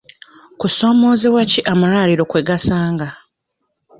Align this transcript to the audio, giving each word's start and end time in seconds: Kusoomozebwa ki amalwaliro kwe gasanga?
Kusoomozebwa 0.59 1.41
ki 1.51 1.59
amalwaliro 1.71 2.23
kwe 2.29 2.41
gasanga? 2.47 3.07